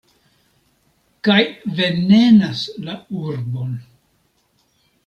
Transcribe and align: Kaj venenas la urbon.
Kaj 1.29 1.37
venenas 1.81 2.65
la 2.89 2.99
urbon. 3.21 3.79